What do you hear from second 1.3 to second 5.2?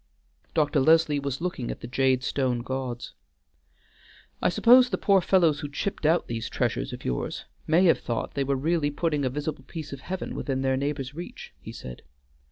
looking at the jade stone gods. "I suppose the